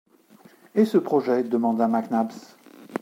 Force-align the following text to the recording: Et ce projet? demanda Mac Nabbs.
Et 0.73 0.85
ce 0.85 0.97
projet? 0.97 1.43
demanda 1.43 1.87
Mac 1.87 2.09
Nabbs. 2.09 2.55